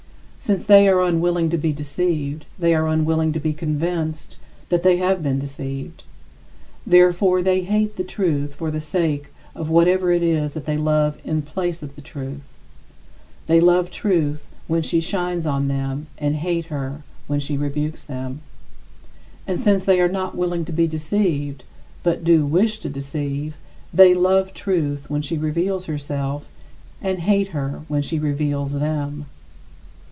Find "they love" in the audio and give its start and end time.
10.65-11.19, 13.47-13.91, 23.93-24.53